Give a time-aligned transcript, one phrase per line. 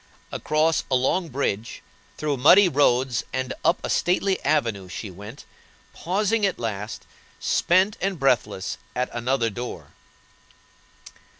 [0.31, 1.83] Across a long bridge,
[2.17, 5.45] through muddy roads and up a stately avenue she went,
[5.93, 7.05] pausing, at last,
[7.39, 9.93] spent and breathless at another door.